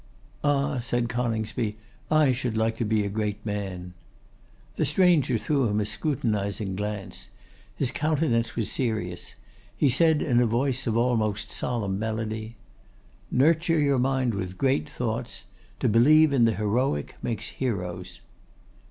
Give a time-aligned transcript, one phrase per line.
[0.43, 1.75] 'Ah!' said Coningsby,
[2.09, 3.93] 'I should like to be a great man.'
[4.75, 7.29] The stranger threw at him a scrutinising glance.
[7.75, 9.35] His countenance was serious.
[9.77, 12.55] He said in a voice of almost solemn melody:
[13.29, 15.45] 'Nurture your mind with great thoughts.
[15.81, 18.21] To believe in the heroic makes heroes.